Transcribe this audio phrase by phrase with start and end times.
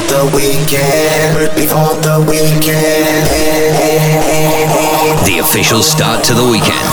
[0.00, 3.26] before the weekend, before the weekend.
[5.26, 6.88] The official start to the weekend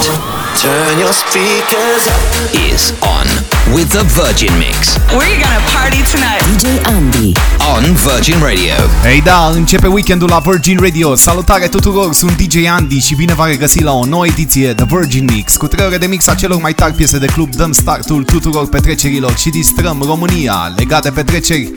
[0.57, 2.19] Turn your speakers up.
[2.53, 3.27] is on
[3.75, 6.41] with the Virgin Mix We're gonna party tonight.
[6.49, 7.33] DJ Andy.
[7.75, 8.73] on Virgin Radio.
[9.05, 11.15] Ei da, începe weekendul la Virgin Radio.
[11.15, 15.27] Salutare tuturor, sunt DJ Andy și bine v-am regăsit la o nouă ediție The Virgin
[15.33, 15.55] Mix.
[15.57, 18.69] Cu 3 ore de mix a celor mai tari piese de club dăm startul tuturor
[18.69, 21.71] petrecerilor și distrăm România legat de petreceri.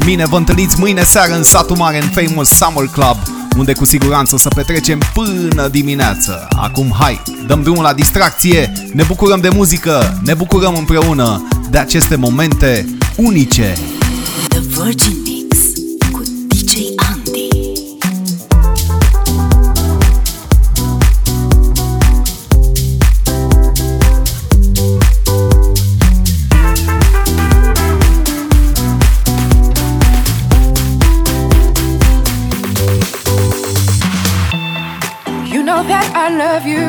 [0.00, 3.16] Cu mine vă întâlniți mâine seară în satul mare în Famous Summer Club
[3.56, 6.48] unde cu siguranță o să petrecem până dimineață.
[6.56, 12.16] Acum hai, dăm drumul la distracție, ne bucurăm de muzică, ne bucurăm împreună de aceste
[12.16, 13.76] momente unice.
[14.48, 15.29] The Virgin
[36.40, 36.88] love you.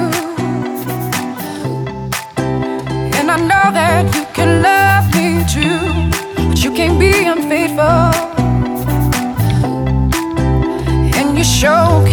[3.18, 5.84] And I know that you can love me too.
[6.48, 8.08] But you can't be unfaithful.
[11.18, 12.11] And you sure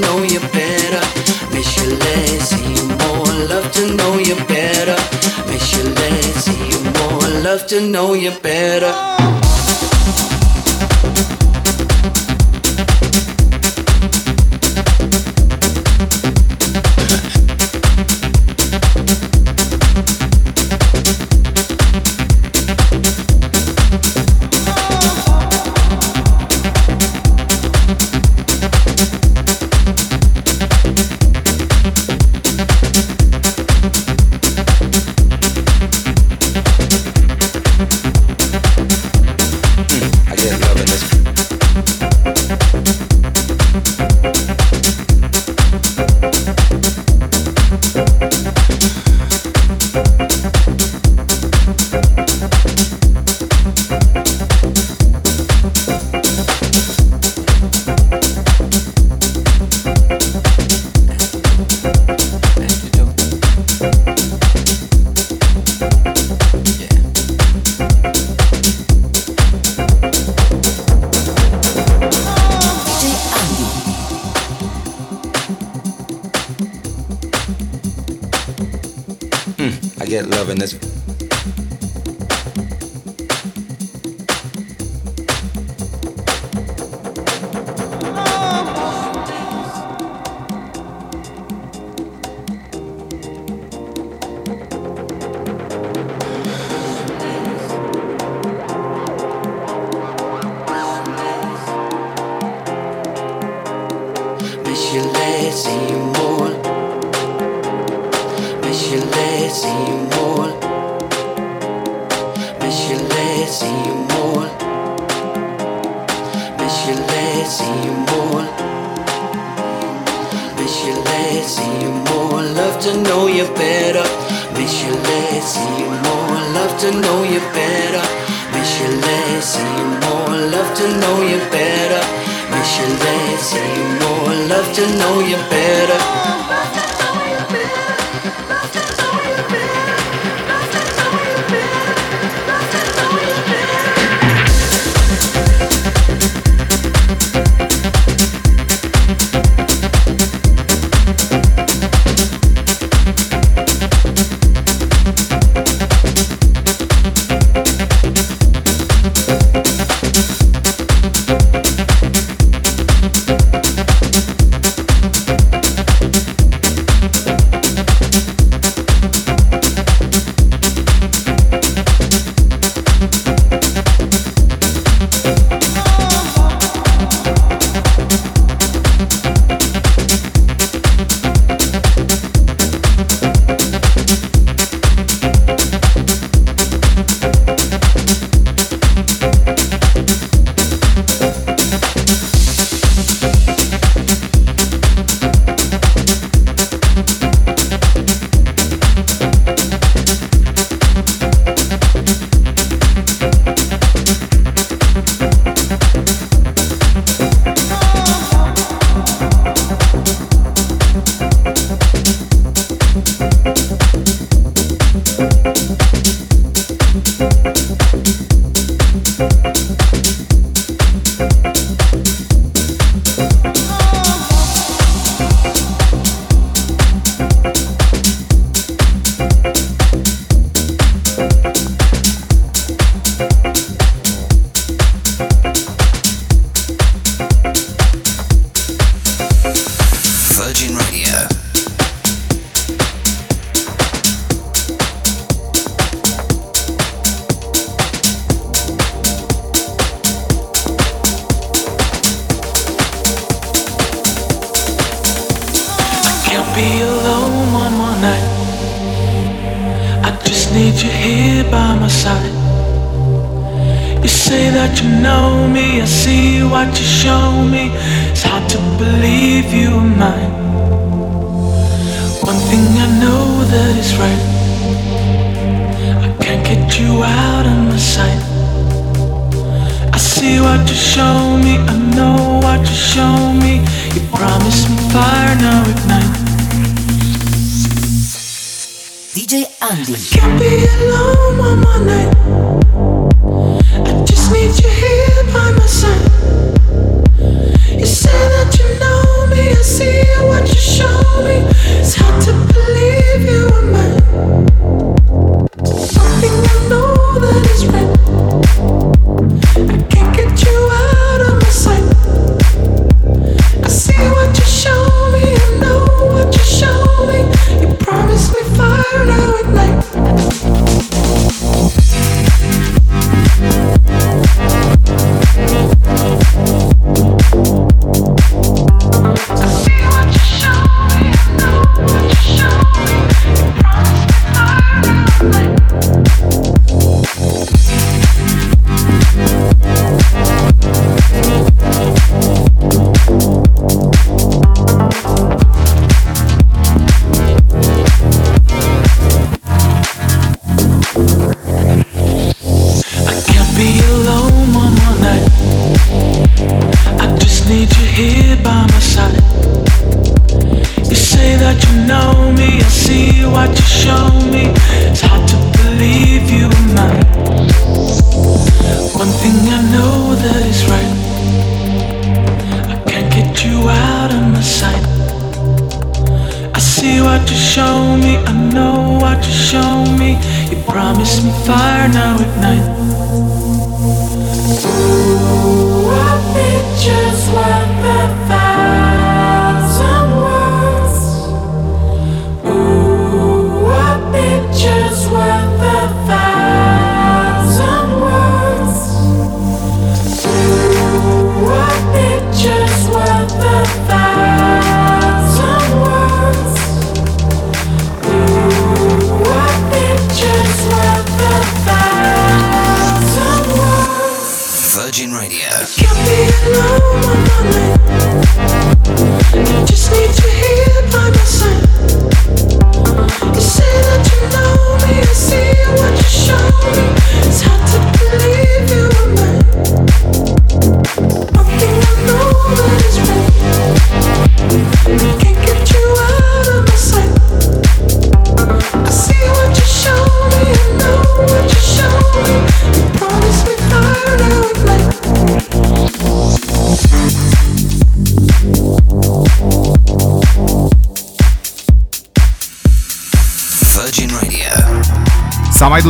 [0.00, 1.02] know you better.
[1.52, 3.46] Miss you less, see you more.
[3.48, 4.96] Love to know you better.
[5.46, 7.42] Miss you less, see you more.
[7.42, 9.43] Love to know you better.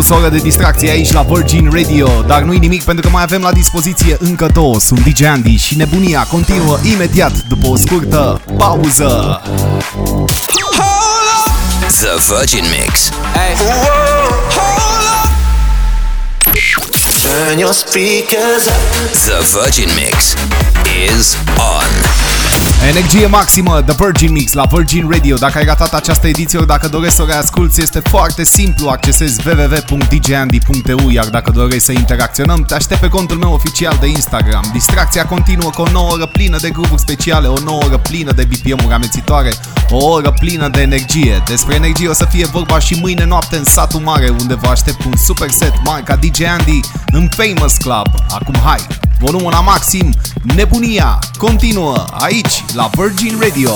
[0.06, 3.40] plus oră de distracție aici la Virgin Radio, dar nu-i nimic pentru că mai avem
[3.40, 4.80] la dispoziție încă două.
[4.80, 9.40] Sunt DJ Andy și nebunia continuă imediat după o scurtă pauză.
[11.86, 13.10] The Virgin Mix.
[13.34, 13.54] Hey.
[17.22, 18.74] Turn your speakers up.
[19.12, 20.34] The Virgin Mix
[21.08, 22.13] is on.
[22.88, 25.36] Energie maximă, The Virgin Mix la Virgin Radio.
[25.36, 28.88] Dacă ai ratat această ediție, dacă dorești să o reasculti, este foarte simplu.
[28.88, 34.70] Accesezi www.djandy.eu, iar dacă dorești să interacționăm, te aștept pe contul meu oficial de Instagram.
[34.72, 38.44] Distracția continuă cu o nouă oră plină de grupuri speciale, o nouă oră plină de
[38.44, 39.52] BPM-uri amețitoare,
[39.90, 41.42] o oră plină de energie.
[41.46, 45.04] Despre energie o să fie vorba și mâine noapte în satul mare, unde vă aștept
[45.04, 46.80] un super set marca DJ Andy
[47.12, 48.06] în Famous Club.
[48.28, 48.86] Acum hai,
[49.18, 50.14] volumul la maxim
[50.44, 53.70] Nebunia continuă aici la Virgin Radio.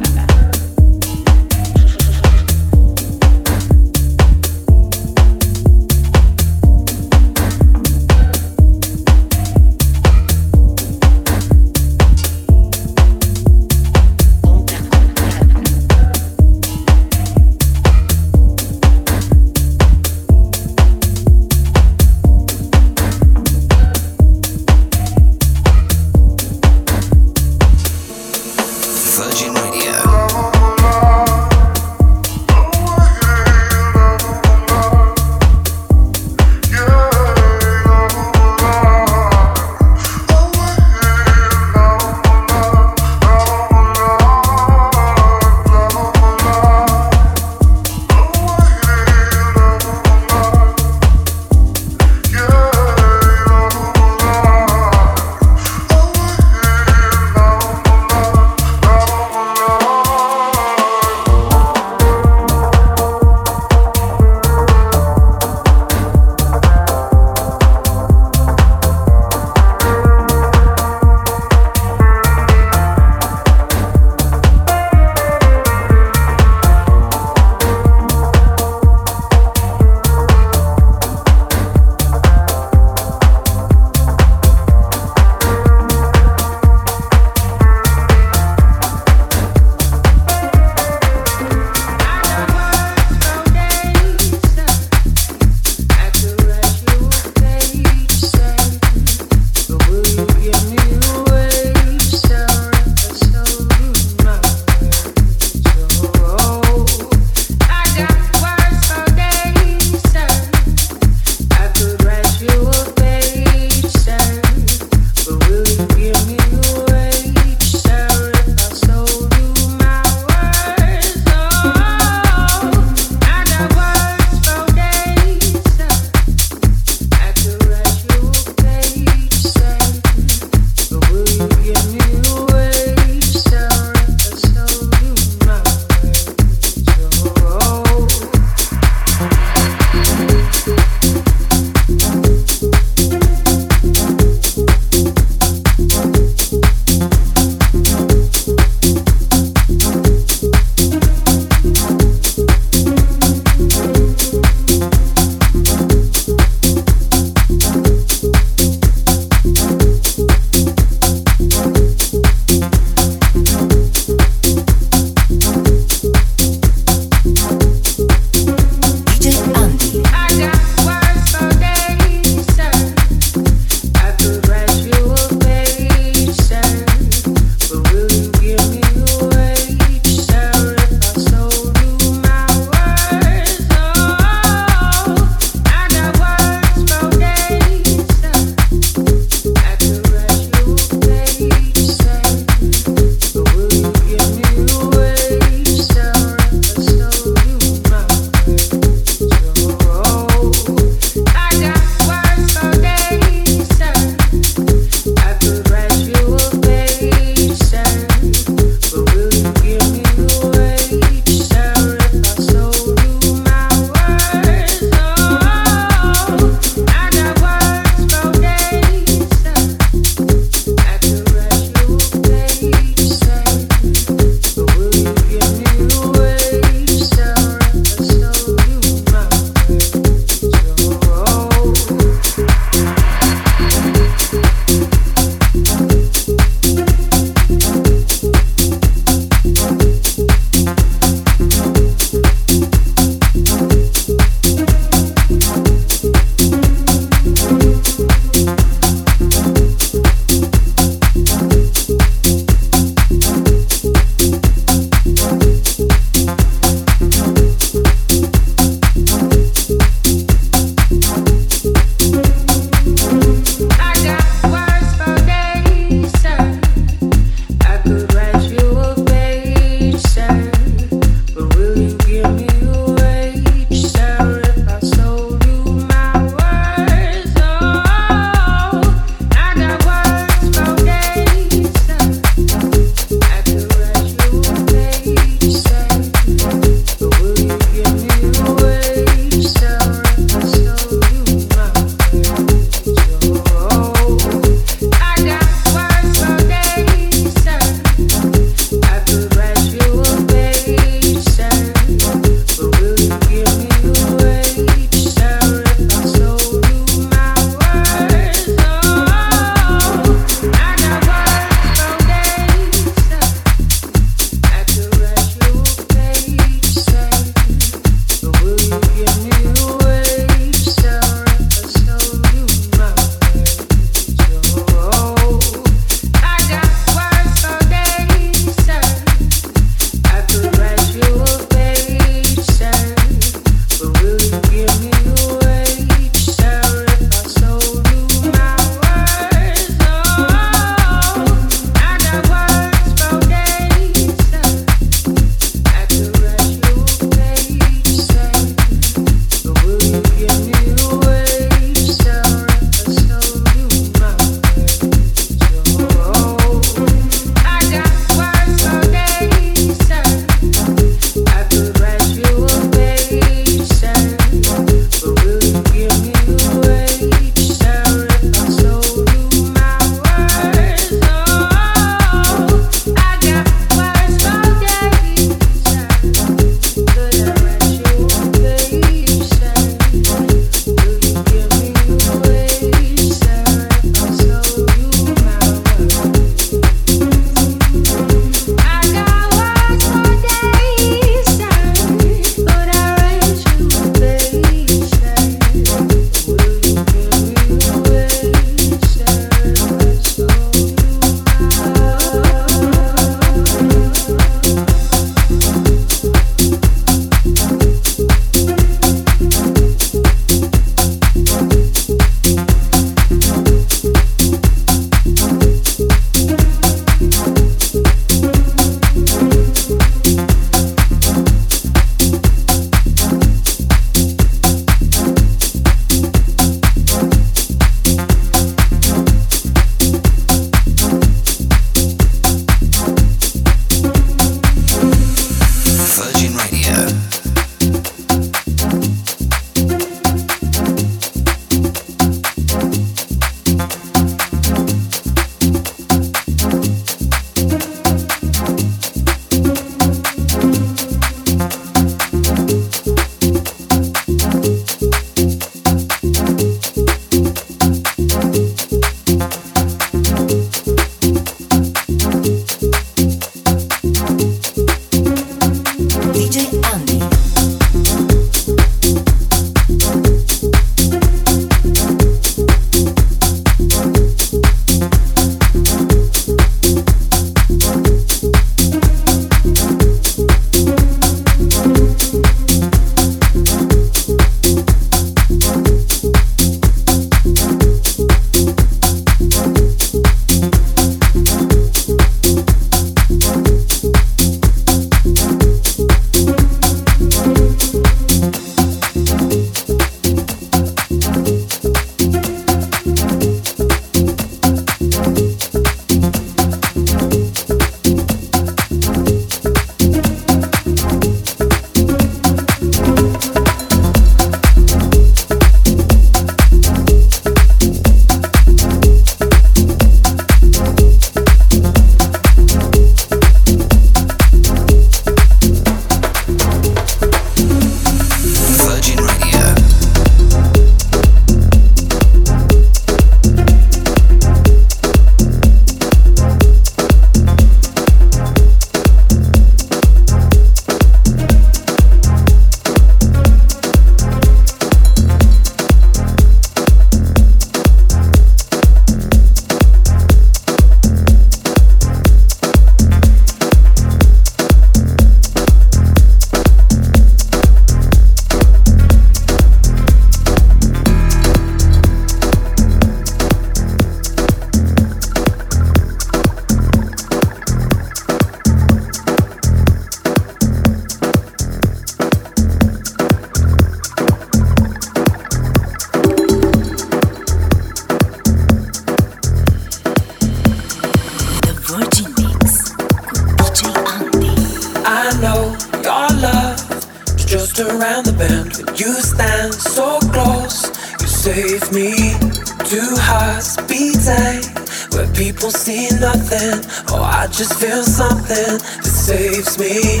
[595.38, 596.68] People see nothing.
[596.90, 600.00] Oh, I just feel something that saves me.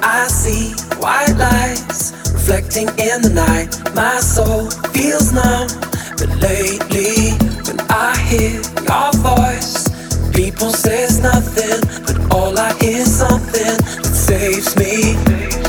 [0.00, 3.74] I see white lights reflecting in the night.
[3.96, 5.66] My soul feels numb,
[6.18, 7.34] but lately
[7.66, 9.88] when I hear your voice,
[10.32, 15.65] people says nothing, but all I hear is something that saves me.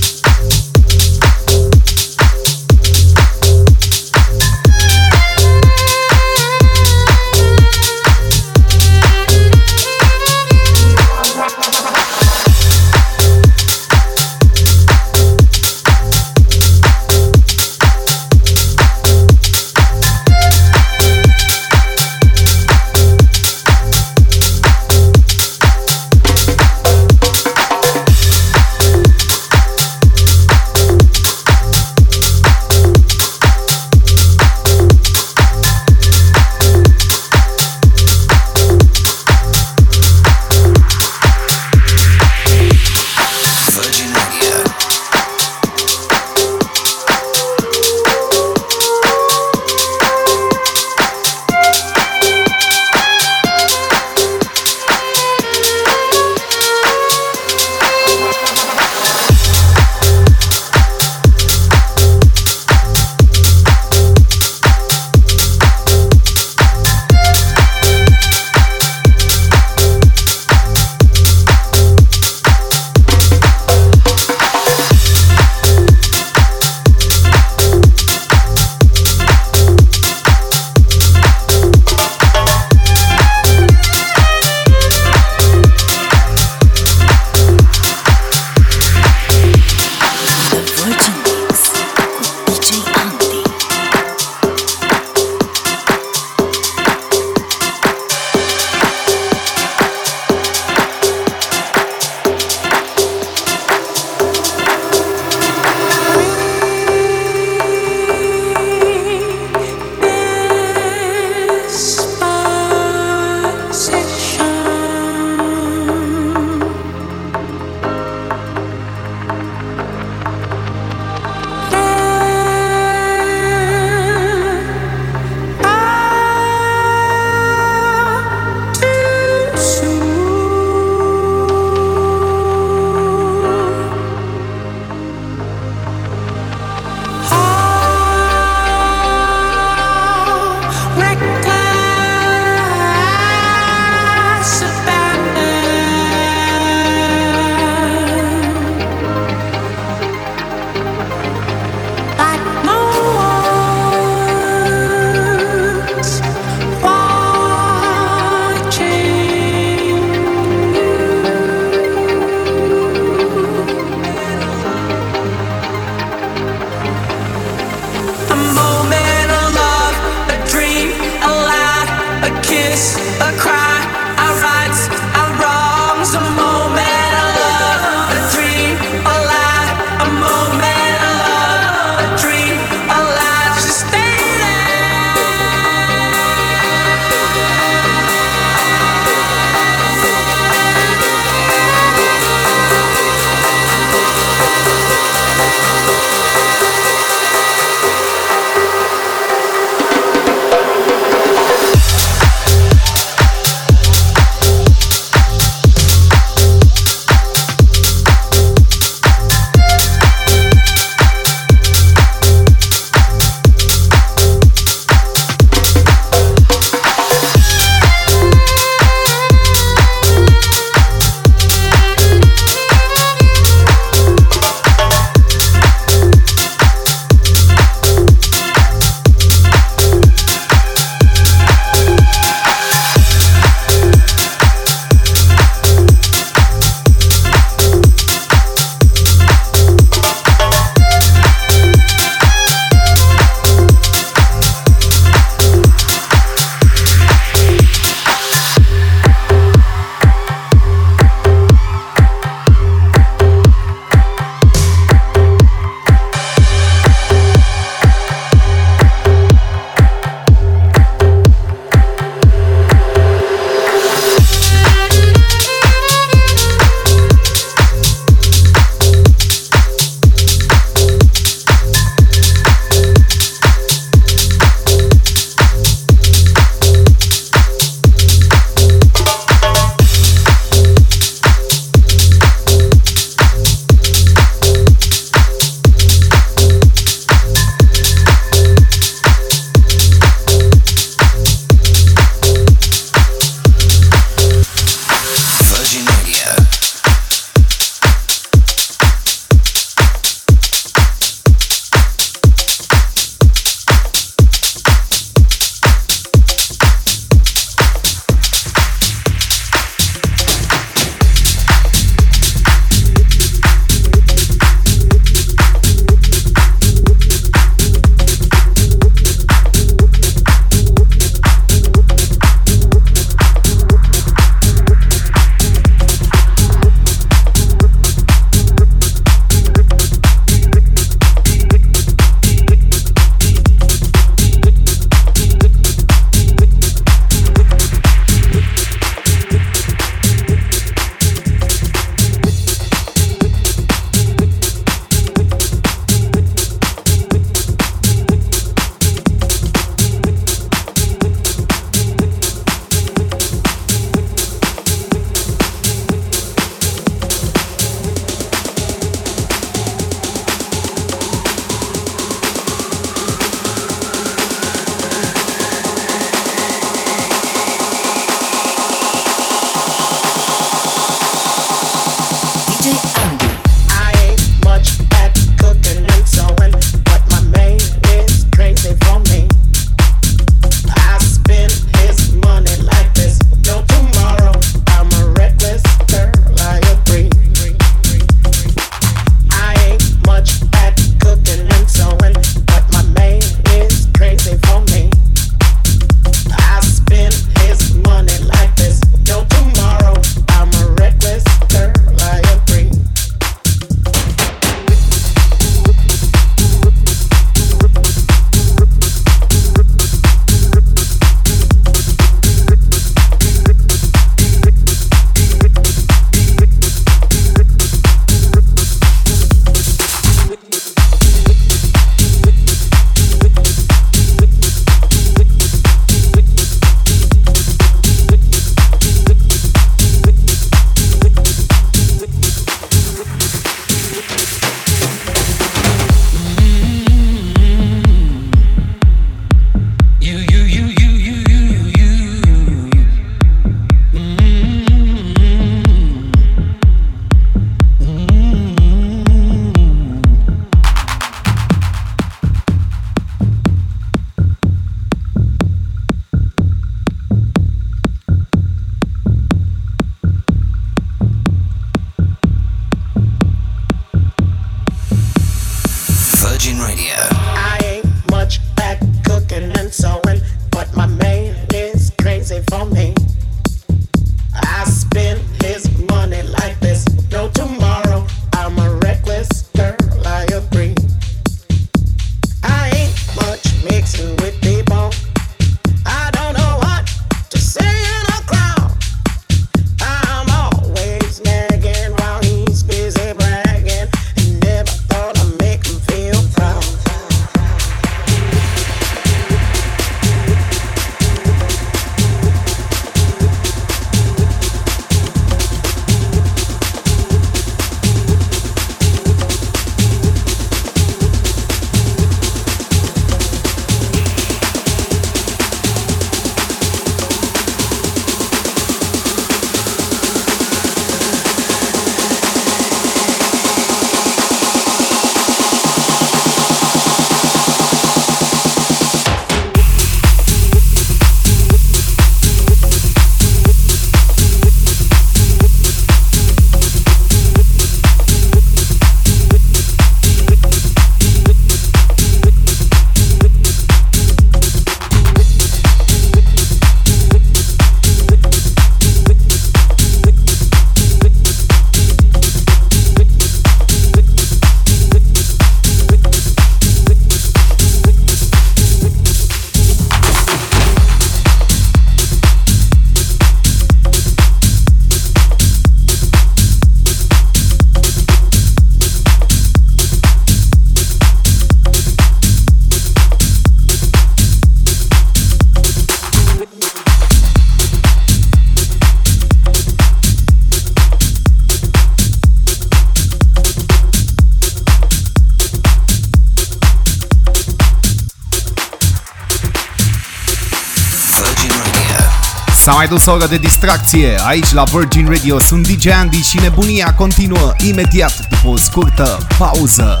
[592.92, 594.20] S-a mai dus o oră de distracție.
[594.26, 600.00] Aici la Virgin Radio sunt DJ Andy și nebunia continuă imediat după o scurtă pauză.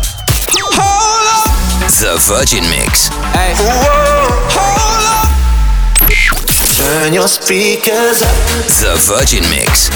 [1.86, 3.08] The Virgin Mix.
[6.76, 8.66] Turn your speakers up.
[8.66, 9.88] The Virgin Mix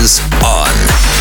[0.00, 1.11] is on.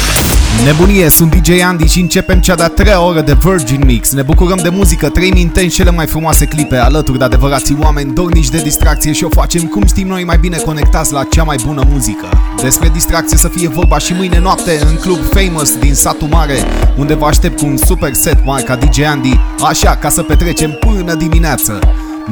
[0.65, 4.11] Nebunie, sunt DJ Andy și începem cea de-a treia oră de Virgin Mix.
[4.13, 8.49] Ne bucurăm de muzică, trăim intens cele mai frumoase clipe alături de adevărații oameni dornici
[8.49, 11.83] de distracție și o facem cum știm noi mai bine conectați la cea mai bună
[11.89, 12.29] muzică.
[12.61, 16.55] Despre distracție să fie vorba și mâine noapte în club Famous din satul mare,
[16.97, 21.13] unde vă aștept cu un super set marca DJ Andy, așa ca să petrecem până
[21.13, 21.79] dimineață.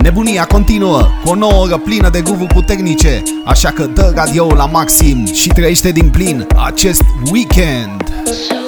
[0.01, 4.65] Nebunia continuă cu o nouă oră plină de groove puternice, așa că dă radio la
[4.65, 7.98] maxim și trăiește din plin acest weekend.
[8.29, 8.58] Virgin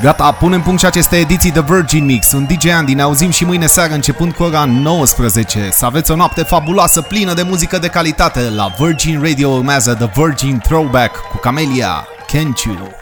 [0.00, 2.28] Gata, punem punct și aceste ediții de Virgin Mix.
[2.28, 5.68] Sunt DJ Andy, ne auzim și mâine seară începând cu ora 19.
[5.72, 8.40] Să aveți o noapte fabuloasă, plină de muzică de calitate.
[8.40, 12.94] La Virgin Radio urmează The Virgin Throwback cu Camelia, Can't You?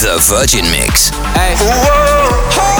[0.00, 1.10] The Virgin Mix.
[1.34, 1.54] Hey.
[1.56, 1.82] Whoa,
[2.56, 2.71] hold